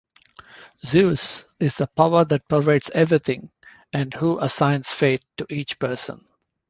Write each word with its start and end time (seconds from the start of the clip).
Zeus 0.83 1.45
is 1.59 1.75
the 1.77 1.85
power 1.85 2.25
that 2.25 2.47
pervades 2.47 2.89
everything, 2.89 3.51
and 3.93 4.11
who 4.15 4.39
assigns 4.39 4.89
Fate 4.89 5.23
to 5.37 5.45
each 5.47 5.77
person. 5.77 6.25